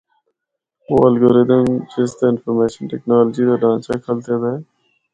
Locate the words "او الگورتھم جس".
0.87-2.11